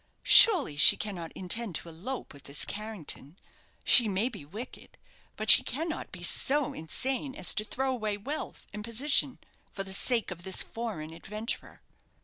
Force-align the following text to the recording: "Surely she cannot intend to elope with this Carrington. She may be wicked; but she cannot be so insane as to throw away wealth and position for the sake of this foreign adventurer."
"Surely 0.23 0.75
she 0.75 0.97
cannot 0.97 1.31
intend 1.33 1.75
to 1.75 1.87
elope 1.87 2.33
with 2.33 2.45
this 2.45 2.65
Carrington. 2.65 3.37
She 3.83 4.07
may 4.07 4.29
be 4.29 4.43
wicked; 4.43 4.97
but 5.35 5.51
she 5.51 5.61
cannot 5.61 6.11
be 6.11 6.23
so 6.23 6.73
insane 6.73 7.35
as 7.35 7.53
to 7.53 7.63
throw 7.63 7.91
away 7.91 8.17
wealth 8.17 8.65
and 8.73 8.83
position 8.83 9.37
for 9.71 9.83
the 9.83 9.93
sake 9.93 10.31
of 10.31 10.41
this 10.43 10.63
foreign 10.63 11.13
adventurer." 11.13 11.83